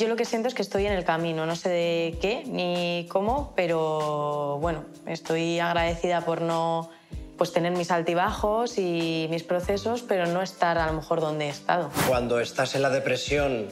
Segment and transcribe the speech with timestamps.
[0.00, 3.06] yo lo que siento es que estoy en el camino, no sé de qué ni
[3.10, 6.90] cómo, pero bueno, estoy agradecida por no
[7.36, 11.48] pues tener mis altibajos y mis procesos, pero no estar a lo mejor donde he
[11.50, 11.90] estado.
[12.08, 13.66] Cuando estás en la depresión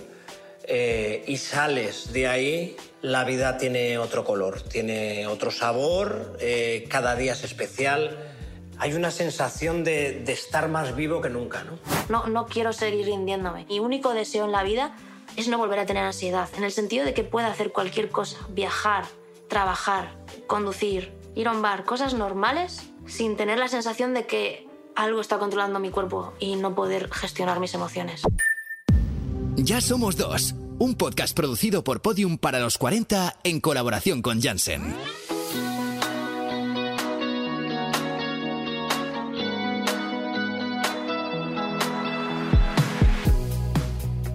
[0.64, 7.16] eh, y sales de ahí, la vida tiene otro color, tiene otro sabor, eh, cada
[7.16, 8.18] día es especial.
[8.78, 11.78] Hay una sensación de, de estar más vivo que nunca, ¿no?
[12.08, 13.64] No, no quiero seguir rindiéndome.
[13.66, 14.94] Mi único deseo en la vida
[15.36, 18.38] es no volver a tener ansiedad, en el sentido de que pueda hacer cualquier cosa,
[18.50, 19.04] viajar,
[19.48, 25.20] trabajar, conducir, ir a un bar, cosas normales sin tener la sensación de que algo
[25.20, 28.22] está controlando mi cuerpo y no poder gestionar mis emociones.
[29.56, 34.94] Ya somos dos, un podcast producido por Podium para los 40 en colaboración con Janssen.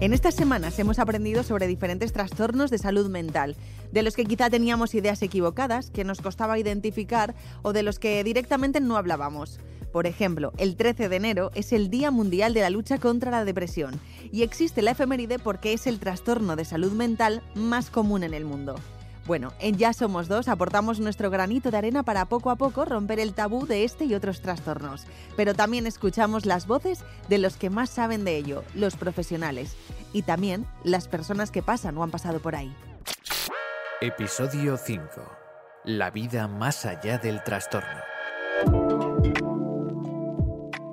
[0.04, 3.56] En estas semanas hemos aprendido sobre diferentes trastornos de salud mental,
[3.90, 8.22] de los que quizá teníamos ideas equivocadas, que nos costaba identificar o de los que
[8.22, 9.60] directamente no hablábamos.
[9.94, 13.46] Por ejemplo, el 13 de enero es el Día Mundial de la Lucha contra la
[13.46, 13.98] Depresión
[14.30, 18.44] y existe la efeméride porque es el trastorno de salud mental más común en el
[18.44, 18.74] mundo.
[19.26, 23.18] Bueno, en Ya Somos Dos aportamos nuestro granito de arena para poco a poco romper
[23.18, 25.06] el tabú de este y otros trastornos.
[25.34, 29.76] Pero también escuchamos las voces de los que más saben de ello, los profesionales.
[30.14, 32.74] Y también las personas que pasan o han pasado por ahí.
[34.00, 35.04] Episodio 5.
[35.84, 38.00] La vida más allá del trastorno.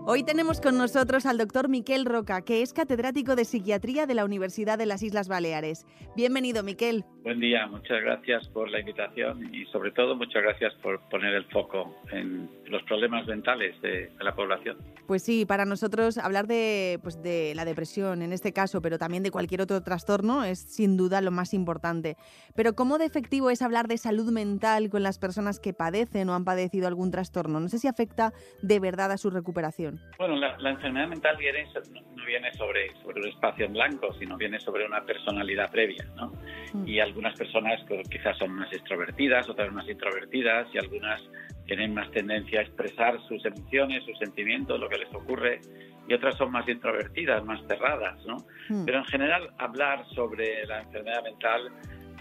[0.07, 4.25] Hoy tenemos con nosotros al doctor Miquel Roca, que es catedrático de psiquiatría de la
[4.25, 5.85] Universidad de las Islas Baleares.
[6.15, 7.05] Bienvenido, Miquel.
[7.23, 11.45] Buen día, muchas gracias por la invitación y sobre todo muchas gracias por poner el
[11.45, 14.77] foco en los problemas mentales de, de la población.
[15.05, 19.21] Pues sí, para nosotros hablar de, pues de la depresión en este caso, pero también
[19.21, 22.15] de cualquier otro trastorno, es sin duda lo más importante.
[22.55, 26.33] Pero ¿cómo de efectivo es hablar de salud mental con las personas que padecen o
[26.33, 27.59] han padecido algún trastorno?
[27.59, 29.99] No sé si afecta de verdad a su recuperación.
[30.17, 31.67] Bueno, la, la enfermedad mental viene,
[32.15, 36.31] no viene sobre, sobre un espacio en blanco, sino viene sobre una personalidad previa, ¿no?
[36.73, 36.87] Mm.
[36.87, 37.79] Y algunas personas
[38.09, 41.21] quizás son más extrovertidas, otras más introvertidas y algunas
[41.65, 45.59] tienen más tendencia a expresar sus emociones, sus sentimientos, lo que les ocurre,
[46.07, 48.37] y otras son más introvertidas, más cerradas, ¿no?
[48.69, 48.85] Mm.
[48.85, 51.69] Pero en general hablar sobre la enfermedad mental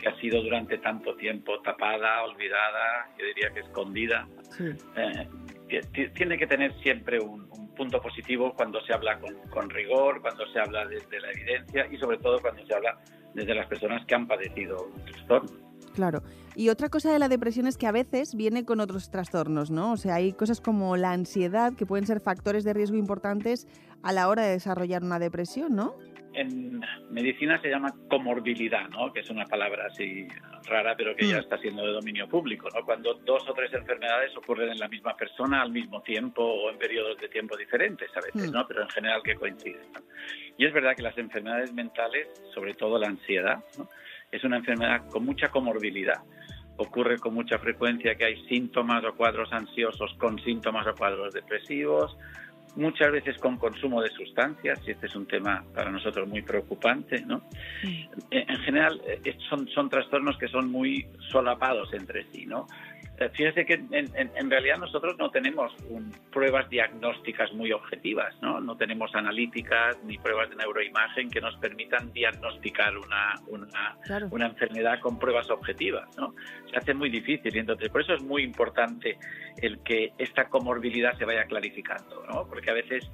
[0.00, 4.26] que ha sido durante tanto tiempo tapada, olvidada, yo diría que escondida,
[4.56, 4.64] Sí.
[4.96, 5.28] eh,
[5.68, 9.70] ti- ti- tiene que tener siempre un, un punto positivo cuando se habla con, con
[9.70, 12.98] rigor, cuando se habla desde la evidencia y sobre todo cuando se habla
[13.34, 15.50] desde las personas que han padecido un trastorno.
[15.94, 16.22] Claro.
[16.54, 19.92] Y otra cosa de la depresión es que a veces viene con otros trastornos, ¿no?
[19.92, 23.66] O sea, hay cosas como la ansiedad que pueden ser factores de riesgo importantes
[24.02, 25.94] a la hora de desarrollar una depresión, ¿no?
[26.40, 26.80] En
[27.10, 29.12] medicina se llama comorbilidad, ¿no?
[29.12, 30.26] que es una palabra así
[30.66, 31.40] rara, pero que ya Mm.
[31.40, 32.68] está siendo de dominio público.
[32.74, 32.84] ¿no?
[32.84, 36.78] Cuando dos o tres enfermedades ocurren en la misma persona al mismo tiempo o en
[36.78, 38.54] periodos de tiempo diferentes a veces, Mm.
[38.54, 38.66] ¿no?
[38.66, 39.92] pero en general que coinciden.
[39.92, 40.00] ¿no?
[40.56, 43.88] Y es verdad que las enfermedades mentales, sobre todo la ansiedad, ¿no?
[44.32, 46.22] es una enfermedad con mucha comorbilidad.
[46.76, 52.16] Ocurre con mucha frecuencia que hay síntomas o cuadros ansiosos con síntomas o cuadros depresivos,
[52.76, 57.20] muchas veces con consumo de sustancias, y este es un tema para nosotros muy preocupante,
[57.26, 57.42] ¿no?
[58.30, 62.66] En en general, eh, son, son trastornos que son muy solapados entre sí, ¿no?
[63.28, 68.60] Fíjese que en, en- en realidad nosotros no tenemos un- pruebas diagnósticas muy objetivas, ¿no?
[68.60, 74.28] No tenemos analíticas ni pruebas de neuroimagen que nos permitan diagnosticar una, una, Claro.
[74.30, 76.34] una enfermedad con pruebas objetivas, ¿no?
[76.70, 79.18] Se hace muy difícil y entonces por eso es muy importante
[79.60, 82.46] el que esta comorbilidad se vaya clarificando, ¿no?
[82.48, 83.10] Porque a veces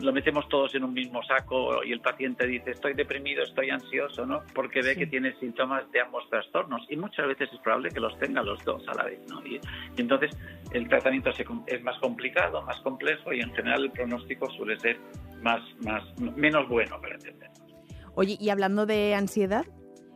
[0.00, 4.26] lo metemos todos en un mismo saco y el paciente dice estoy deprimido, estoy ansioso,
[4.26, 4.42] ¿no?
[4.54, 5.00] Porque ve Sí.
[5.00, 8.62] que tiene síntomas de ambos trastornos y muchas veces es probable que los tenga los
[8.64, 9.44] dos a la vez, ¿no?
[9.46, 9.56] Y,
[9.96, 10.30] y entonces
[10.72, 14.98] el tratamiento se es más complicado, más complejo y en general el pronóstico suele ser
[15.42, 17.50] más, más menos bueno para entender.
[18.14, 19.64] Oye, y hablando de ansiedad,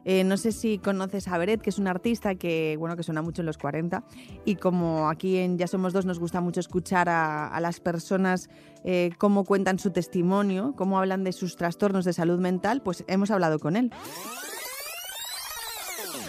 [0.05, 3.23] eh, no sé si conoces a Beret, que es un artista que, bueno, que suena
[3.23, 4.05] mucho en los 40,
[4.45, 8.51] y como aquí en Ya Somos Dos nos gusta mucho escuchar a, las personas
[8.85, 13.31] eh, cómo cuentan su testimonio, cómo hablan de sus trastornos de salud mental, pues hemos
[13.31, 13.91] hablado con él.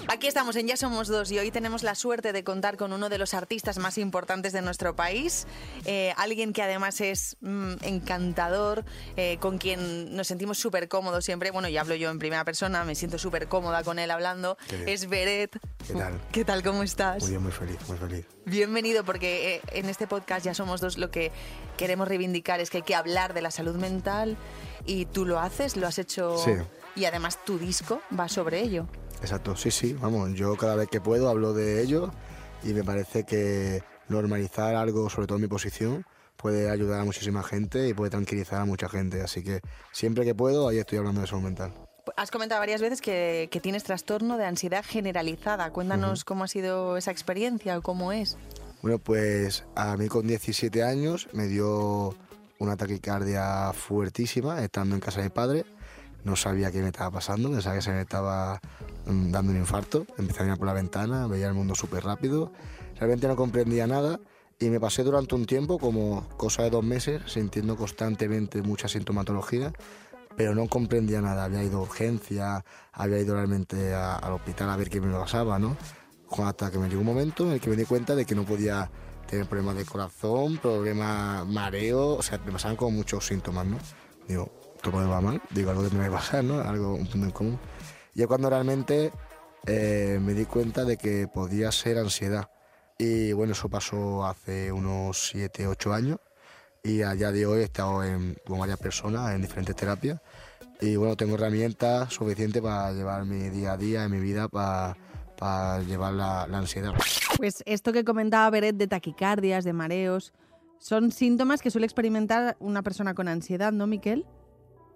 [0.07, 3.09] Aquí estamos en Ya Somos Dos y hoy tenemos la suerte de contar con uno
[3.09, 5.47] de los artistas más importantes de nuestro país,
[5.85, 8.85] eh, alguien que además es mm, encantador,
[9.17, 11.49] eh, con quien nos sentimos súper cómodos siempre.
[11.49, 14.57] Bueno, y hablo yo en primera persona, me siento súper cómoda con él hablando.
[14.85, 15.57] Es Beret.
[15.87, 16.21] ¿Qué tal?
[16.31, 16.61] ¿Qué tal?
[16.61, 17.23] ¿Cómo estás?
[17.23, 18.25] Muy bien, muy feliz, muy feliz.
[18.45, 21.31] Bienvenido porque eh, en este podcast Ya Somos Dos lo que
[21.77, 24.37] queremos reivindicar es que hay que hablar de la salud mental
[24.85, 26.51] y tú lo haces, lo has hecho Sí.
[26.95, 28.87] Y además tu disco va sobre ello.
[29.21, 32.11] Exacto, sí, sí, vamos, yo cada vez que puedo hablo de ello
[32.63, 36.05] y me parece que normalizar algo, sobre todo en mi posición,
[36.35, 39.21] puede ayudar a muchísima gente y puede tranquilizar a mucha gente.
[39.21, 39.61] Así que
[39.91, 41.73] siempre que puedo, ahí estoy hablando de salud mental.
[42.17, 45.71] Has comentado varias veces que, tienes trastorno de ansiedad generalizada.
[45.71, 48.37] Cuéntanos cómo ha sido esa experiencia o cómo es.
[48.81, 52.15] Bueno, pues a mí con 17 años me dio
[52.59, 55.65] una taquicardia fuertísima estando en casa de mi padre.
[56.25, 58.59] No sabía qué me estaba pasando, pensaba que se me estaba
[59.05, 60.07] mm, dando un infarto.
[60.17, 62.51] Empecé a mirar por la ventana, veía el mundo súper rápido.
[62.97, 64.19] Realmente no comprendía nada
[64.59, 69.71] y me pasé durante un tiempo, como cosa de dos meses, sintiendo constantemente mucha sintomatología,
[70.35, 71.43] pero no comprendía nada.
[71.43, 75.77] Había ido a urgencia, había ido realmente al hospital a ver qué me pasaba, ¿no?
[76.43, 78.45] Hasta que me llegó un momento en el que me di cuenta de que no
[78.45, 78.89] podía
[79.27, 83.77] tener problemas de corazón, problemas mareo, o sea, me pasaban como muchos síntomas, ¿no?
[84.27, 84.51] Digo,
[84.91, 86.59] todo va mal, digo, algo que me va a pasar, ¿no?
[86.59, 87.59] Algo, un punto en común.
[88.13, 89.11] Y es cuando realmente
[89.65, 92.49] eh, me di cuenta de que podía ser ansiedad
[92.97, 96.19] y bueno, eso pasó hace unos 7, 8 años
[96.83, 98.01] y a día de hoy he estado
[98.45, 100.21] con varias personas en diferentes terapias
[100.79, 104.95] y bueno, tengo herramientas suficientes para llevar mi día a día, en mi vida, para,
[105.37, 106.93] para llevar la, la ansiedad.
[107.37, 110.33] Pues esto que comentaba Beret de taquicardias, de mareos,
[110.79, 114.25] son síntomas que suele experimentar una persona con ansiedad, ¿no, Miquel?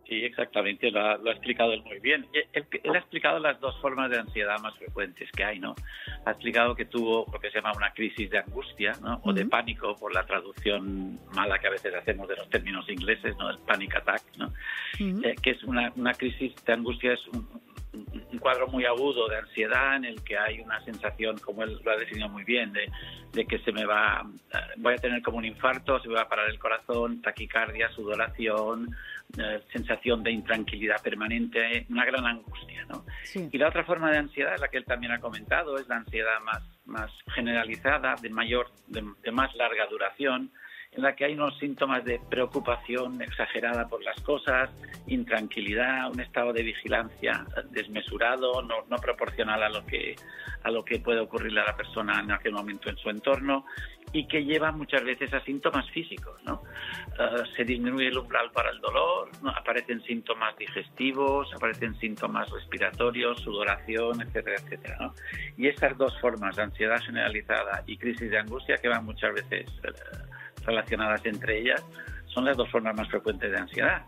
[0.09, 2.25] Sí, exactamente, lo ha, explicado él muy bien.
[2.33, 2.65] Él,
[2.95, 5.75] ha explicado las dos formas de ansiedad más frecuentes que hay, ¿no?
[6.25, 9.21] Ha explicado que tuvo lo que se llama una crisis de angustia, ¿no?
[9.23, 13.37] O de pánico, por la traducción mala que a veces hacemos de los términos ingleses,
[13.37, 13.51] ¿no?
[13.51, 14.51] El panic attack, ¿no?
[14.99, 17.47] Eh, que es una, una crisis de angustia, es un,
[18.31, 21.91] un cuadro muy agudo de ansiedad en el que hay una sensación, como él lo
[21.91, 22.89] ha definido muy bien, de,
[23.33, 26.21] de, que se me va, eh, voy a tener como un infarto, se me va
[26.21, 28.95] a parar el corazón, taquicardia, sudoración,
[29.37, 32.85] eh, sensación de intranquilidad permanente, una gran angustia.
[32.89, 33.05] ¿no?
[33.51, 36.39] Y la otra forma de ansiedad, la que él también ha comentado, es la ansiedad
[36.43, 40.51] más, más generalizada, de, mayor, de más larga duración,
[40.91, 44.69] en la que hay unos síntomas de preocupación exagerada por las cosas,
[45.07, 50.15] intranquilidad, un estado de vigilancia desmesurado, no, no, proporcional a lo que
[50.63, 53.65] a lo que puede ocurrirle a la persona en aquel momento en su entorno
[54.11, 56.63] y que lleva muchas veces a síntomas físicos, ¿no?
[57.19, 64.21] Eh, se disminuye el umbral para el dolor, aparecen síntomas digestivos, aparecen síntomas respiratorios, sudoración,
[64.21, 65.13] etcétera, etcétera, ¿no?
[65.57, 69.91] Y estas dos formas, ansiedad generalizada y crisis de angustia, que van muchas veces eh,
[70.65, 71.83] relacionadas entre ellas
[72.33, 74.05] son las dos formas más frecuentes de ansiedad.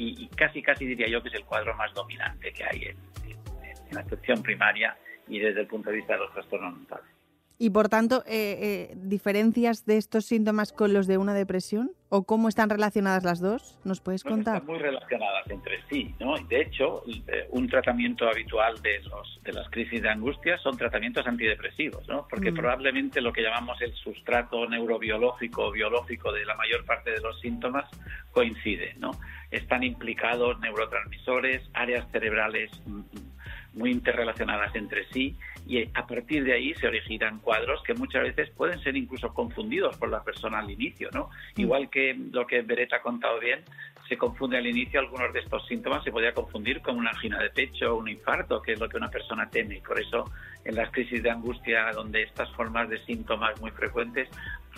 [0.00, 2.96] Y, casi, casi diría yo que es el cuadro más dominante que hay en,
[3.26, 4.96] en, la atención primaria
[5.26, 7.17] y desde el punto de vista de los trastornos mentales.
[7.60, 11.90] Y por tanto, eh, eh, ¿diferencias de estos síntomas con los de una depresión?
[12.08, 13.76] ¿O cómo están relacionadas las dos?
[13.82, 14.58] ¿Nos puedes contar?
[14.58, 16.36] Están muy relacionadas entre sí, ¿no?
[16.36, 21.26] De hecho, eh, un tratamiento habitual de, los, de las crisis de angustia son tratamientos
[21.26, 22.28] antidepresivos, ¿no?
[22.30, 22.54] Porque mm.
[22.54, 27.40] probablemente lo que llamamos el sustrato neurobiológico o biológico de la mayor parte de los
[27.40, 27.90] síntomas
[28.30, 29.10] coincide, ¿no?
[29.50, 33.00] Están implicados neurotransmisores, áreas cerebrales mm,
[33.78, 35.36] muy interrelacionadas entre sí
[35.66, 39.96] y a partir de ahí se originan cuadros que muchas veces pueden ser incluso confundidos
[39.96, 41.30] por la persona al inicio, ¿no?
[41.56, 41.60] Mm.
[41.60, 43.60] Igual que lo que Beret ha contado bien,
[44.08, 47.50] se confunde al inicio algunos de estos síntomas, se podría confundir con una angina de
[47.50, 49.76] pecho o un infarto, que es lo que una persona teme.
[49.76, 50.24] Y por eso
[50.64, 54.28] en las crisis de angustia, donde estas formas de síntomas muy frecuentes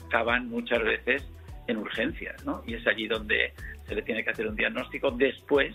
[0.06, 1.24] acaban muchas veces
[1.68, 2.62] en urgencias, ¿no?
[2.66, 3.52] Y es allí donde
[3.86, 5.74] se le tiene que hacer un diagnóstico después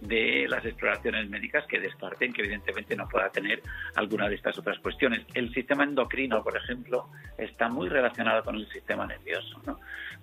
[0.00, 3.62] de las exploraciones médicas que descarten que evidentemente no pueda tener
[3.94, 5.26] alguna de estas otras cuestiones.
[5.34, 9.60] El sistema endocrino, por ejemplo, está muy relacionado con el sistema nervioso.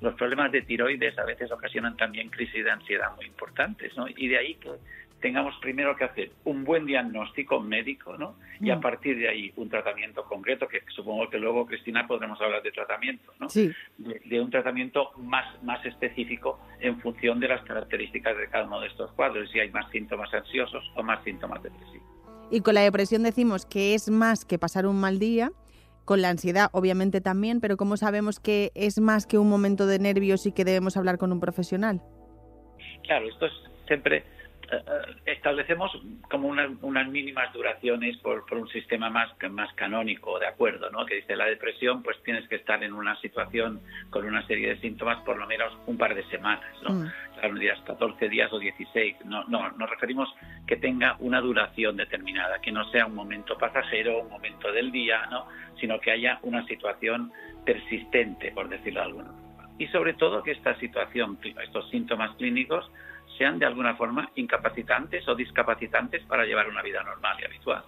[0.02, 4.06] Los problemas de tiroides a veces ocasionan también crisis de ansiedad muy importantes ¿no?
[4.08, 4.72] y de ahí que
[5.24, 8.36] tengamos primero que hacer un buen diagnóstico médico, ¿no?
[8.60, 8.82] Y a mm.
[8.82, 13.32] partir de ahí un tratamiento concreto, que supongo que luego, Cristina, podremos hablar de tratamiento,
[13.40, 13.50] ¿no?
[13.50, 13.72] Sí.
[13.98, 18.88] De, un tratamiento más, más específico en función de las características de cada uno de
[18.88, 22.06] estos cuadros, si hay más síntomas ansiosos o más síntomas depresivos.
[22.52, 25.54] Y con la depresión decimos que es más que pasar un mal día,
[26.04, 30.00] con la ansiedad obviamente también, pero ¿cómo sabemos que es más que un momento de
[30.00, 32.02] nervios y que debemos hablar con un profesional?
[33.04, 33.54] Claro, esto es
[33.88, 34.26] siempre
[35.26, 35.92] establecemos
[36.30, 41.06] como unas, mínimas duraciones por, un sistema más, más canónico, de acuerdo, ¿no?
[41.06, 44.82] Que dice la depresión, pues tienes que estar en una situación con una serie de
[44.82, 46.92] síntomas por lo menos un par de semanas, ¿no?
[46.92, 47.12] Mm.
[47.34, 49.26] Claro, días 14 días o 16.
[49.26, 50.30] No, no, nos referimos
[50.66, 55.26] que tenga una duración determinada, que no sea un momento pasajero, un momento del día,
[55.30, 55.48] ¿no?
[55.80, 57.32] Sino que haya una situación
[57.66, 59.70] persistente, por decirlo de alguna forma.
[59.78, 62.90] Y sobre todo que esta situación, estos síntomas clínicos,
[63.38, 67.84] sean de alguna forma incapacitantes o discapacitantes para llevar una vida normal y habitual.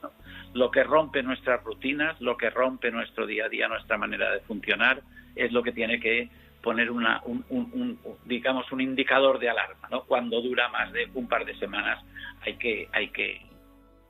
[0.53, 4.39] Lo que rompe nuestras rutinas, lo que rompe nuestro día a día, nuestra manera de
[4.41, 5.01] funcionar,
[5.35, 6.29] es lo que tiene que
[6.61, 9.87] poner una, un, digamos, un indicador de alarma.
[9.91, 10.03] ¿no?
[10.05, 12.03] Cuando dura más de un par de semanas
[12.41, 13.41] hay que, hay que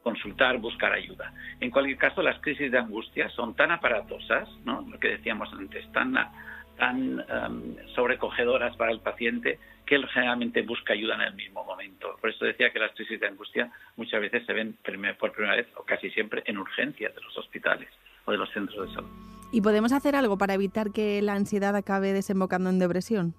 [0.04, 1.34] consultar, buscar ayuda.
[1.60, 4.86] En cualquier caso, las crisis de angustia son tan aparatosas, ¿no?
[4.90, 6.14] lo que decíamos antes, tan,
[6.78, 12.18] tan um, sobrecogedoras para el paciente que él generalmente busca ayuda en el mismo momento.
[12.20, 14.78] Por eso decía que las crisis de angustia muchas veces se ven
[15.20, 17.90] por primera vez o casi siempre en urgencias de los hospitales
[18.26, 19.10] o de los centros de salud.
[19.52, 23.36] ¿Y podemos hacer algo para evitar que la ansiedad acabe desembocando en depresión?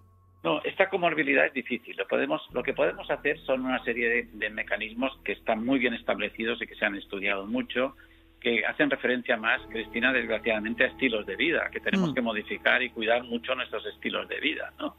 [0.47, 1.97] No, esta comorbilidad es difícil.
[1.97, 5.93] Lo, podemos, lo que podemos hacer son una serie de, mecanismos que están muy bien
[5.93, 7.97] establecidos y que se han estudiado mucho,
[8.41, 12.15] que hacen referencia más, Cristina, desgraciadamente, a estilos de vida, que tenemos mm.
[12.15, 14.73] que modificar y cuidar mucho nuestros estilos de vida.
[14.79, 14.97] ¿no?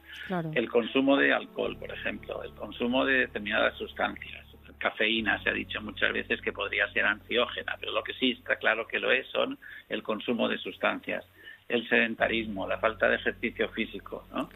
[0.53, 5.81] El consumo de alcohol, por ejemplo, el consumo de determinadas sustancias, cafeína se ha dicho
[5.81, 9.27] muchas veces que podría ser ansiógena, pero lo que sí está claro que lo es
[9.27, 9.57] son
[9.89, 11.25] el consumo de sustancias
[11.69, 14.49] el sedentarismo, la falta de ejercicio físico, ¿no?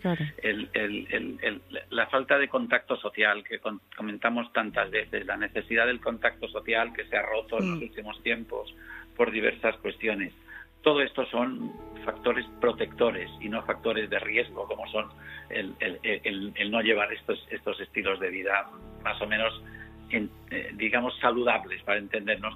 [1.90, 3.60] la falta de contacto social que
[3.96, 7.84] comentamos tantas veces, la necesidad del contacto social que se ha roto en los mm.
[7.84, 8.74] últimos tiempos
[9.18, 10.34] por diversas cuestiones.
[10.82, 11.74] Todo esto son
[12.06, 15.10] factores protectores y no factores de riesgo, como son
[15.50, 18.68] el, no llevar estos, estos estilos de vida
[19.04, 19.62] más o menos,
[20.10, 22.56] eh, digamos, saludables para entendernos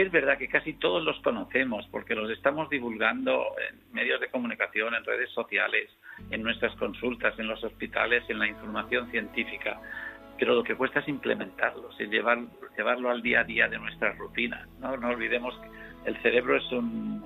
[0.00, 4.28] que es verdad que casi todos los conocemos porque los estamos divulgando en medios de
[4.28, 5.90] comunicación, en redes sociales,
[6.30, 9.78] en nuestras consultas, en los hospitales, en la información científica.
[10.38, 12.38] Pero lo que cuesta es implementarlos, es llevar,
[12.78, 14.66] llevarlo al día a día de nuestras rutinas.
[14.78, 17.22] No, no olvidemos que el cerebro es un...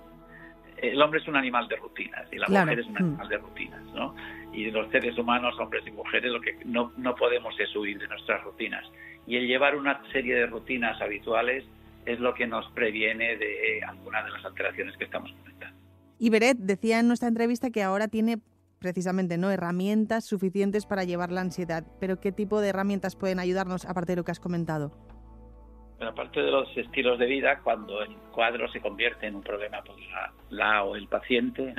[0.77, 3.83] El hombre es un animal de rutinas y la mujer es un animal de rutinas,
[3.95, 4.17] ¿no?
[4.53, 8.09] Y los seres humanos, hombres y mujeres, lo que no, no podemos es huir de
[8.09, 8.85] nuestras rutinas.
[9.29, 11.65] Y el llevar una serie de rutinas habituales
[12.07, 15.79] es lo que nos previene de algunas de las alteraciones que estamos comentando.
[16.19, 18.39] Y Beret decía en nuestra entrevista que ahora tiene
[18.79, 23.87] precisamente no herramientas suficientes para llevar la ansiedad, pero ¿qué tipo de herramientas pueden ayudarnos
[23.87, 24.93] aparte de lo que has comentado?
[25.97, 29.83] Bueno, aparte de los estilos de vida, cuando el cuadro se convierte en un problema
[29.83, 29.97] por
[30.51, 31.75] la, o el paciente,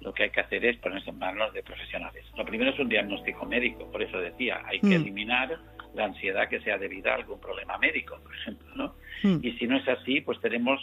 [0.00, 2.24] lo que hay que hacer es ponerse en manos de profesionales.
[2.36, 5.02] Lo primero es un diagnóstico médico, por eso decía, hay que mm.
[5.02, 5.58] eliminar
[5.94, 8.68] la ansiedad que sea debida a algún problema médico, por ejemplo.
[8.74, 8.94] ¿no?
[9.22, 9.40] Hmm.
[9.42, 10.80] Y si no es así, pues tenemos,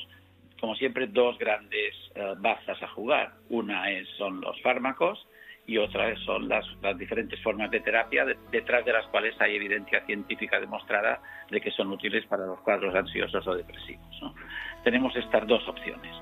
[0.60, 3.34] como siempre, dos grandes eh, bazas a jugar.
[3.50, 5.26] Una es, son los fármacos
[5.68, 10.06] y otra son las, las diferentes formas de terapia detrás de las cuales hay evidencia
[10.06, 14.20] científica demostrada de que son útiles para los cuadros ansiosos o depresivos.
[14.22, 14.36] ¿no?
[14.84, 16.16] Tenemos estas dos opciones.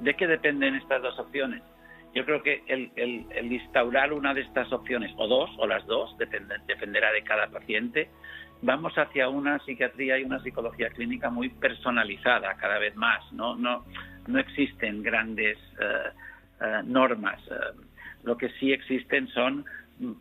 [0.00, 1.62] ¿De qué dependen estas dos opciones?
[2.14, 6.16] Yo creo que el, el, instaurar una de estas opciones, o dos, o las dos,
[6.18, 8.10] dependerá de cada paciente,
[8.62, 13.32] vamos hacia una psiquiatría y una psicología clínica muy personalizada cada vez más.
[13.32, 13.84] No, no,
[14.26, 16.10] no existen grandes eh,
[16.60, 17.40] eh, normas.
[17.48, 17.54] Eh,
[18.24, 19.64] lo que sí existen son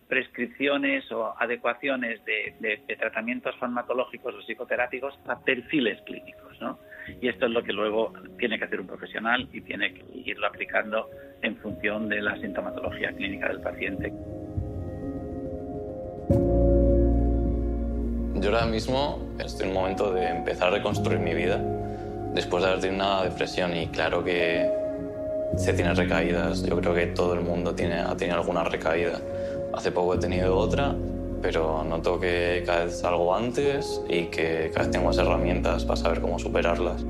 [0.08, 6.60] prescripciones o adecuaciones de, tratamientos farmacológicos o psicoterápicos a perfiles clínicos.
[6.60, 6.80] ¿no?
[7.22, 10.48] Y esto es lo que luego tiene que hacer un profesional y tiene que irlo
[10.48, 11.10] aplicando
[11.42, 14.14] en función de la sintomatología clínica del paciente.
[18.42, 21.62] Yo ahora mismo estoy en un momento de empezar a reconstruir mi vida
[22.34, 24.70] después de haber tenido una depresión y claro que
[25.58, 26.64] se tiene recaídas.
[26.64, 29.20] Yo creo que todo el mundo tiene, ha tenido alguna recaída.
[29.74, 30.96] Hace poco he tenido otra,
[31.42, 35.98] pero noto que cada vez salgo antes y que cada vez tengo más herramientas para
[35.98, 37.04] saber cómo superarlas.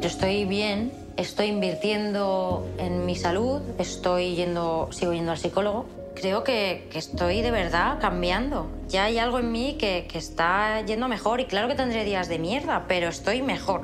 [0.00, 5.86] Yo estoy bien, estoy invirtiendo en mi salud, estoy yendo, sigo yendo al psicólogo
[6.20, 8.70] creo que, estoy de verdad cambiando.
[8.88, 12.38] Ya hay algo en mí que, está yendo mejor y claro que tendré días de
[12.38, 13.82] mierda, pero estoy mejor.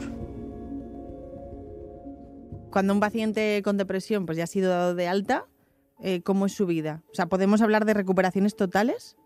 [2.71, 5.47] Cuando un paciente con depresión pues ya ha sido dado de alta,
[6.03, 7.03] eh, ¿cómo es su vida?
[7.11, 9.17] O sea, ¿podemos hablar de recuperaciones totales?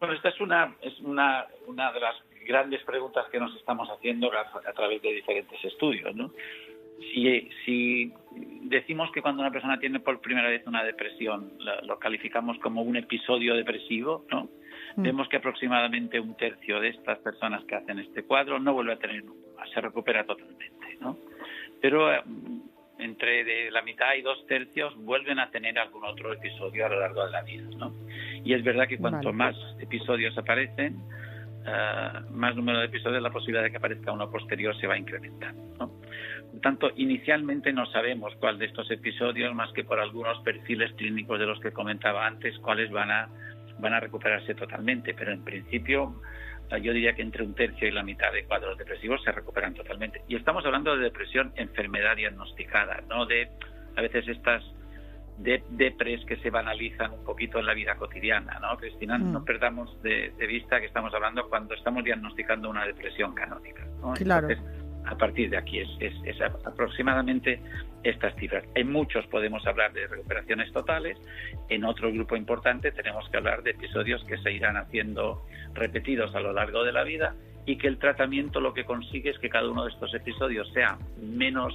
[0.00, 2.16] Bueno, esta es una, es una, una de las
[2.46, 6.30] grandes preguntas que nos estamos haciendo a, a través de diferentes estudios, ¿no?
[7.64, 8.12] si,
[8.62, 11.52] decimos que cuando una persona tiene por primera vez una depresión
[11.82, 14.48] lo calificamos como un episodio depresivo, ¿no?
[14.96, 15.02] Mm.
[15.02, 18.98] Vemos que aproximadamente un tercio de estas personas que hacen este cuadro no vuelve a
[18.98, 19.24] tener
[19.72, 21.16] se recupera totalmente, ¿no?
[21.80, 22.22] Pero eh,
[23.04, 27.00] entre de la mitad y dos tercios vuelven a tener algún otro episodio a lo
[27.00, 27.92] largo de la vida, ¿no?
[28.44, 30.96] Y es verdad que cuanto más episodios aparecen,
[31.66, 34.98] eh, más número de episodios, la posibilidad de que aparezca uno posterior se va a
[34.98, 35.54] incrementar.
[35.78, 35.90] ¿no?
[36.50, 41.38] Por tanto, inicialmente no sabemos cuál de estos episodios, más que por algunos perfiles clínicos
[41.38, 43.28] de los que comentaba antes, cuáles van a,
[43.78, 46.20] van a recuperarse totalmente, pero en principio
[46.70, 50.22] yo diría que entre un tercio y la mitad de cuadros depresivos se recuperan totalmente.
[50.28, 53.48] Y estamos hablando de depresión, enfermedad diagnosticada, no de
[53.96, 54.62] a veces estas
[55.38, 59.18] de depres que se banalizan un poquito en la vida cotidiana, ¿no, Cristina?
[59.18, 59.32] Mm.
[59.32, 63.84] No perdamos de, de vista que estamos hablando cuando estamos diagnosticando una depresión canónica.
[64.00, 64.12] ¿no?
[64.12, 64.48] Claro.
[64.48, 67.60] Entonces, a partir de aquí es, es, es aproximadamente
[68.02, 68.64] estas cifras.
[68.74, 71.18] En muchos podemos hablar de recuperaciones totales,
[71.68, 75.42] en otro grupo importante tenemos que hablar de episodios que se irán haciendo
[75.72, 77.34] repetidos a lo largo de la vida
[77.66, 80.98] y que el tratamiento lo que consigue es que cada uno de estos episodios sea
[81.20, 81.72] menos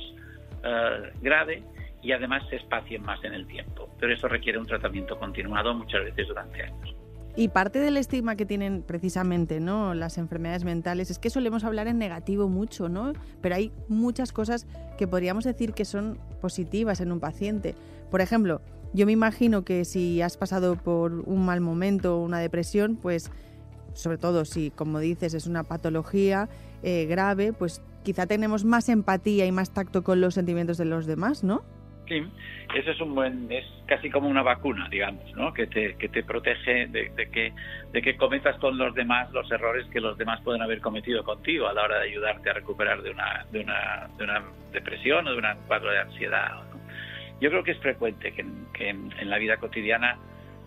[0.63, 1.63] eh, grave
[2.01, 3.89] y además se espacien más en el tiempo.
[3.99, 6.98] Pero eso requiere un tratamiento continuado muchas veces durante años.
[7.39, 9.93] Y parte del estigma que tienen precisamente ¿no?
[9.93, 13.13] las enfermedades mentales es que solemos hablar en negativo mucho, ¿no?
[13.39, 14.67] Pero hay muchas cosas
[14.97, 17.75] que podríamos decir que son positivas en un paciente.
[18.11, 18.59] Por ejemplo,
[18.91, 23.31] yo me imagino que si has pasado por un mal momento o una depresión, pues
[23.93, 26.49] sobre todo si, como dices, es una patología
[26.83, 31.05] eh, grave, pues quizá tenemos más empatía y más tacto con los sentimientos de los
[31.05, 31.63] demás, ¿no?
[32.09, 32.25] Sí,
[32.75, 35.53] eso es un buen, es casi como una vacuna, digamos, ¿no?
[35.53, 37.53] Que te, que te protege de, que,
[37.91, 41.67] de que cometas con los demás los errores que los demás pueden haber cometido contigo
[41.67, 45.31] a la hora de ayudarte a recuperar de una, de una, de una depresión o
[45.31, 46.49] de un cuadro de ansiedad.
[46.55, 46.79] ¿no?
[47.39, 50.17] Yo creo que es frecuente que, que en la vida cotidiana,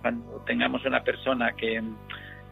[0.00, 1.82] cuando tengamos una persona que,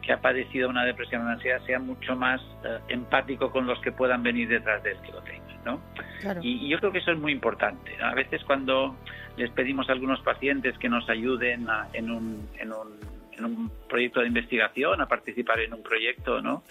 [0.01, 3.79] que ha padecido una depresión o una ansiedad sea mucho más eh, empático con los
[3.81, 5.41] que puedan venir detrás de él que lo tengan.
[5.63, 5.81] ¿no?
[6.21, 6.39] Claro.
[6.43, 7.95] Y, y, yo creo que eso es muy importante.
[7.97, 8.05] ¿no?
[8.05, 8.95] A veces cuando
[9.37, 12.99] les pedimos a algunos pacientes que nos ayuden a, en, un, en, un,
[13.37, 16.63] en, un, proyecto de investigación, a participar en un proyecto, ¿no?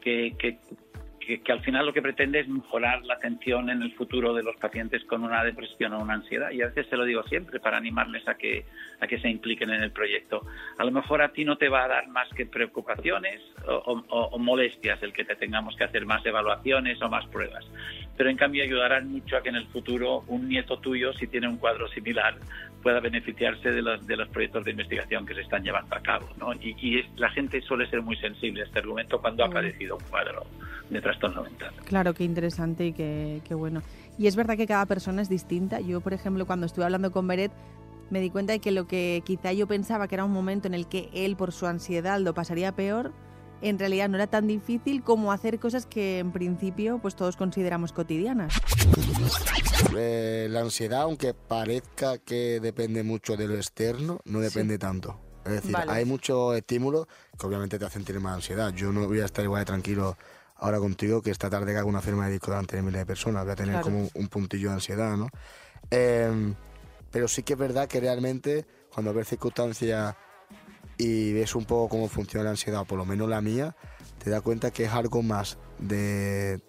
[0.00, 0.58] que, que,
[1.36, 4.56] que, al final lo que pretende es mejorar la atención en el futuro de los
[4.56, 6.50] pacientes con una depresión o una ansiedad.
[6.50, 8.64] Y a veces se lo digo siempre para animarles a que,
[9.00, 10.46] a que se impliquen en el proyecto.
[10.78, 14.38] A lo mejor a ti no te va a dar más que preocupaciones o, o
[14.38, 17.66] molestias el que te tengamos que hacer más evaluaciones o más pruebas.
[18.16, 21.46] Pero en cambio ayudarán mucho a que en el futuro un nieto tuyo, si tiene
[21.46, 22.36] un cuadro similar,
[22.88, 26.26] pueda beneficiarse de los, de los proyectos de investigación que se están llevando a cabo.
[26.38, 26.54] ¿no?
[26.54, 29.96] Y, y es, la gente suele ser muy sensible a este argumento cuando ha padecido
[29.96, 30.46] un cuadro
[30.88, 31.74] de trastorno mental.
[31.84, 33.82] Claro, qué interesante y qué, qué, bueno.
[34.16, 35.80] Y es verdad que cada persona es distinta.
[35.80, 37.52] Yo, por ejemplo, cuando estuve hablando con Beret,
[38.08, 40.72] me di cuenta de que lo que quizá yo pensaba que era un momento en
[40.72, 43.12] el que él, por su ansiedad, lo pasaría peor,
[43.62, 47.92] en realidad no era tan difícil como hacer cosas que en principio pues todos consideramos
[47.92, 48.54] cotidianas.
[49.96, 54.78] Eh, la ansiedad, aunque parezca que depende mucho de lo externo, no depende sí.
[54.78, 55.20] tanto.
[55.44, 55.92] Es decir, vale.
[55.92, 57.06] hay muchos estímulos
[57.38, 58.72] que obviamente te hacen tener más ansiedad.
[58.74, 60.16] Yo no voy a estar igual de tranquilo
[60.56, 63.06] ahora contigo que esta tarde que hago una firma de disco delante de miles de
[63.06, 63.44] personas.
[63.44, 63.84] Voy a tener claro.
[63.84, 65.28] como un puntillo de ansiedad, ¿no?
[65.90, 66.54] Eh,
[67.10, 70.14] pero sí que es verdad que realmente cuando ves circunstancias
[70.98, 73.76] y ves un poco cómo funciona la ansiedad, por lo menos la mía,
[74.22, 76.60] te das cuenta que es algo más de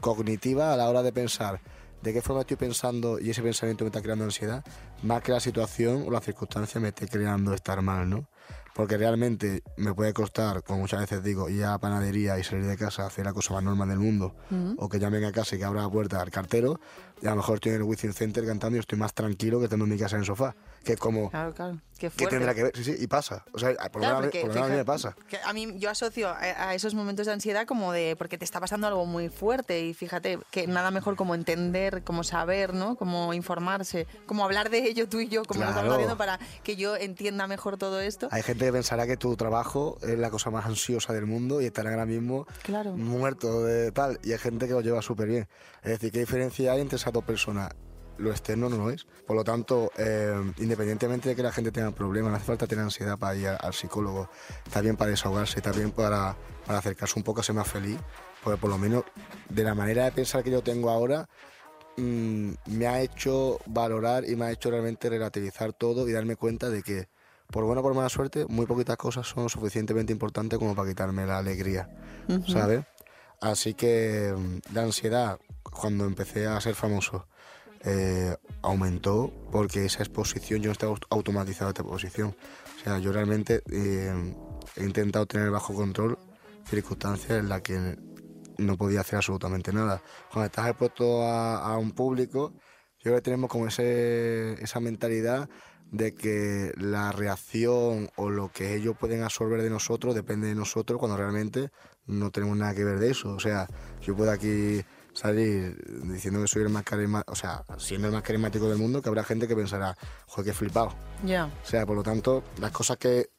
[0.00, 1.60] cognitiva a la hora de pensar
[2.02, 4.62] de qué forma estoy pensando y ese pensamiento me está creando ansiedad,
[5.02, 8.28] más que la situación o la circunstancia me esté creando estar mal, ¿no?
[8.74, 12.66] Porque realmente me puede costar, como muchas veces digo, ir a la panadería y salir
[12.66, 14.74] de casa, hacer la cosa más normal del mundo, uh -huh.
[14.78, 16.80] o que llamen a casa y que abra la puerta al cartero,
[17.22, 19.64] y a lo mejor estoy en el Within Center cantando y estoy más tranquilo que
[19.64, 20.54] estando en mi casa en el sofá.
[20.84, 21.30] Que es como.
[21.30, 21.80] Claro, claro.
[21.98, 22.76] Qué, ¿Qué tendrá que ver?
[22.76, 23.44] Sí, sí, y pasa.
[23.52, 25.16] O sea, por lo menos a mí me pasa.
[25.44, 28.16] a mí yo asocio a, a, esos momentos de ansiedad como de.
[28.16, 32.24] porque te está pasando algo muy fuerte y fíjate que nada mejor como entender, como
[32.24, 32.96] saber, ¿no?
[32.96, 35.72] Como informarse, como hablar de ello tú y yo, como claro.
[35.72, 38.28] lo estamos haciendo para que yo entienda mejor todo esto.
[38.32, 41.66] Hay gente que pensará que tu trabajo es la cosa más ansiosa del mundo y
[41.66, 42.96] estará ahora mismo claro.
[42.96, 44.18] muerto de tal.
[44.22, 45.48] Y hay gente que lo lleva súper bien.
[45.82, 47.70] Es decir, ¿qué diferencia hay entre esas dos personas?
[48.18, 49.06] lo externo no lo es.
[49.26, 52.84] Por lo tanto, eh, independientemente de que la gente tenga problemas, no hace falta tener
[52.84, 54.28] ansiedad para ir al psicólogo.
[54.64, 57.98] Está bien para desahogarse, está bien para, para acercarse un poco a ser más feliz.
[58.42, 59.04] Porque por lo menos
[59.48, 61.28] de la manera de pensar que yo tengo ahora,
[61.96, 66.68] mmm, me ha hecho valorar y me ha hecho realmente relativizar todo y darme cuenta
[66.70, 67.08] de que,
[67.50, 71.26] por buena o por mala suerte, muy poquitas cosas son suficientemente importantes como para quitarme
[71.26, 71.88] la alegría,
[72.28, 72.52] uh -huh.
[72.52, 72.84] ¿sabes?
[73.40, 74.34] Así que
[74.72, 77.26] la ansiedad, cuando empecé a ser famoso,
[77.84, 82.34] eh, aumentó porque esa exposición, yo no estaba automatizado esta exposición.
[82.78, 84.34] O sea, yo realmente eh,
[84.76, 86.18] he intentado tener bajo control
[86.66, 87.98] circunstancias en las que
[88.56, 90.00] no podía hacer absolutamente nada.
[90.32, 92.54] Cuando estás expuesto a, a un público,
[93.02, 95.48] creo que tenemos como ese, esa mentalidad
[95.90, 100.98] de que la reacción o lo que ellos pueden absorber de nosotros depende de nosotros
[100.98, 101.70] cuando realmente
[102.06, 103.30] no tenemos nada que ver de eso.
[103.30, 103.68] O sea,
[104.02, 108.22] yo puedo aquí salir diciendo que soy el más carismático, o sea, siendo el más
[108.22, 110.92] carismático del mundo, que habrá gente que pensará, joder, qué flipado.
[111.24, 111.46] Ya.
[111.46, 113.30] O sea, por lo tanto, las cosas que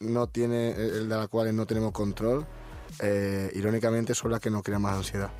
[0.00, 2.46] no tiene, el de las cuales no tenemos control,
[3.00, 5.30] eh, irónicamente son las que nos crean más ansiedad.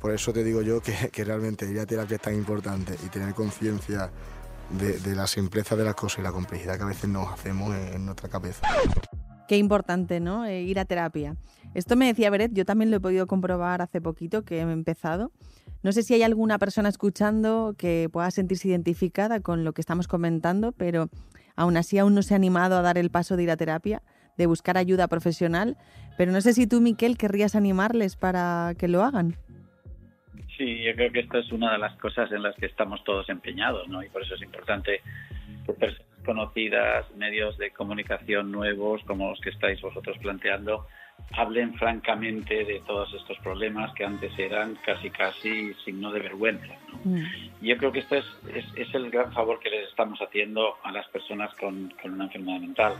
[0.00, 3.08] Por eso te digo yo que, que realmente ir a terapia es tan importante y
[3.08, 4.10] tener conciencia
[4.70, 7.94] de, la simpleza de las cosas y la complejidad que a veces nos hacemos en,
[7.94, 8.66] en nuestra cabeza.
[9.48, 10.44] Qué importante, ¿no?
[10.44, 11.36] Eh, ir a terapia.
[11.72, 15.32] Esto me decía Beret, yo también lo he podido comprobar hace poquito que he empezado.
[15.82, 20.06] No sé si hay alguna persona escuchando que pueda sentirse identificada con lo que estamos
[20.06, 21.08] comentando, pero
[21.56, 24.02] aún así aún no se ha animado a dar el paso de ir a terapia,
[24.36, 25.78] de buscar ayuda profesional.
[26.18, 29.36] Pero no sé si tú, Miquel, querrías animarles para que lo hagan.
[30.58, 33.28] Sí, yo creo que esta es una de las cosas en las que estamos todos
[33.28, 34.02] empeñados, ¿no?
[34.02, 35.00] Y por eso es importante
[35.64, 40.86] que personas conocidas, medios de comunicación nuevos, como los que estáis vosotros planteando,
[41.32, 46.74] hablen francamente de todos estos problemas que antes eran casi casi signo de vergüenza.
[46.92, 47.12] ¿no?
[47.12, 47.22] Mm.
[47.62, 50.92] Yo creo que este es, es, es, el gran favor que les estamos haciendo a
[50.92, 52.92] las personas con, con una enfermedad mental,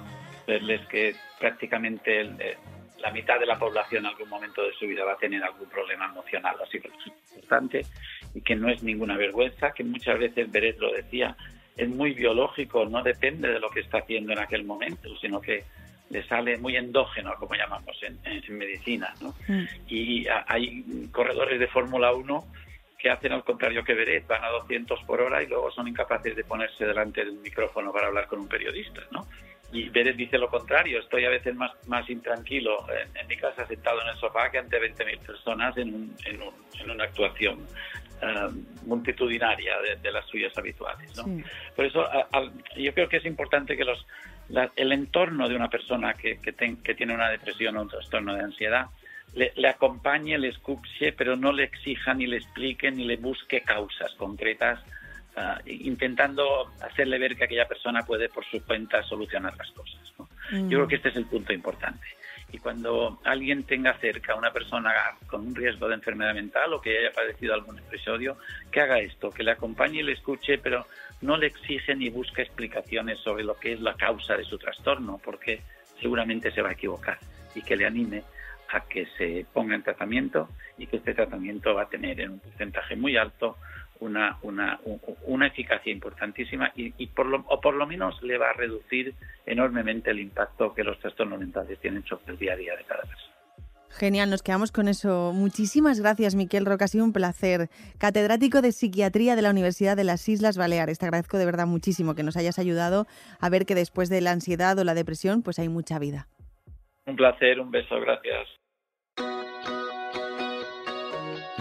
[0.47, 2.37] verles que prácticamente el,
[3.01, 5.69] la mitad de la población en algún momento de su vida va a tener algún
[5.69, 7.87] problema emocional así que es importante
[8.35, 11.37] y que no es ninguna vergüenza, que muchas veces Beret lo decía,
[11.77, 15.65] es muy biológico, no depende de lo que está haciendo en aquel momento, sino que
[16.11, 19.15] le sale muy endógeno, como llamamos en, en medicina.
[19.21, 19.35] ¿no?
[19.47, 19.65] Mm.
[19.89, 22.45] Y hay corredores de Fórmula 1
[22.99, 26.35] que hacen al contrario que Beret, van a 200 por hora y luego son incapaces
[26.35, 29.03] de ponerse delante del micrófono para hablar con un periodista.
[29.13, 29.27] ¿no?
[29.71, 33.67] Y Beret dice lo contrario, estoy a veces más, más intranquilo en, en mi casa
[33.67, 37.67] sentado en el sofá que ante 20.000 personas en, un, en, un, en, una actuación
[38.23, 41.15] uh, multitudinaria de, de, las suyas habituales.
[41.19, 41.25] ¿no?
[41.25, 41.45] Sí.
[41.77, 44.07] Por eso a, a, yo creo que es importante que los,
[44.49, 47.89] la, el entorno de una persona que, que, ten, que, tiene una depresión o un
[47.89, 48.87] trastorno de ansiedad
[49.35, 53.61] le, le, acompañe, le escuche, pero no le exija ni le explique ni le busque
[53.61, 54.81] causas concretas,
[55.39, 60.15] uh, intentando hacerle ver que aquella persona puede por su cuenta solucionar las cosas.
[60.19, 60.29] ¿no?
[60.51, 60.69] Mm.
[60.69, 62.07] Yo creo que este es el punto importante.
[62.51, 64.91] Y cuando alguien tenga cerca a una persona
[65.27, 68.39] con un riesgo de enfermedad mental o que haya padecido algún episodio,
[68.71, 70.87] que haga esto, que le acompañe y le escuche, pero
[71.21, 75.21] no le exige ni busca explicaciones sobre lo que es la causa de su trastorno,
[75.23, 75.61] porque
[76.01, 77.19] seguramente se va a equivocar,
[77.55, 78.23] y que le anime
[78.71, 82.39] a que se ponga en tratamiento y que este tratamiento va a tener en un
[82.39, 83.57] porcentaje muy alto
[84.01, 84.81] una, una,
[85.27, 89.15] una eficacia importantísima y, y por lo, o por lo menos le va a reducir
[89.47, 93.03] enormemente el impacto que los trastornos mentales tienen sobre el día a día de cada
[93.03, 93.35] persona.
[93.91, 95.33] Genial, nos quedamos con eso.
[95.35, 96.85] Muchísimas gracias, Miquel Roca.
[96.85, 97.69] Ha sido un placer.
[97.99, 100.99] Catedrático de Psiquiatría de la Universidad de las Islas Baleares.
[100.99, 103.07] Te agradezco de verdad muchísimo que nos hayas ayudado
[103.41, 106.29] a ver que después de la ansiedad o la depresión, pues hay mucha vida.
[107.07, 108.58] Un placer, un beso, gracias.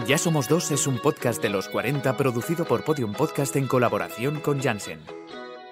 [0.08, 4.40] Ya Somos Dos es un podcast de los 40 producido por Podium Podcast en colaboración
[4.40, 5.00] con Janssen.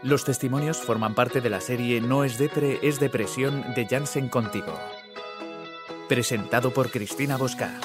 [0.02, 4.78] Los testimonios forman parte de la serie No es Depre, es Depresión de Janssen Contigo.
[6.06, 7.80] Presentado por Cristina Bosca.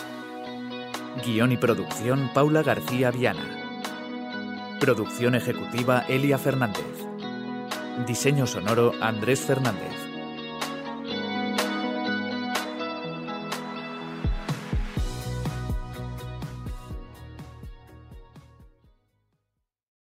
[1.25, 4.77] Guión y producción Paula García Viana.
[4.81, 6.83] Producción ejecutiva Elia Fernández.
[8.05, 10.00] Diseño sonoro Andrés Fernández.